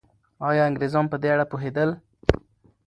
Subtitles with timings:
[0.49, 1.89] آیا انګریزان په دې اړه پوهېدل؟